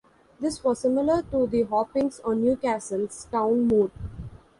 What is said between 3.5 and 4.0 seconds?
Moor.